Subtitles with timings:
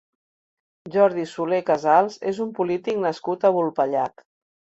[0.95, 4.27] Jordi Soler Casals és un polític nascut a Vulpellac.